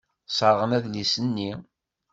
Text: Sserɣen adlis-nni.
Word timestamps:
Sserɣen 0.29 0.75
adlis-nni. 0.77 1.51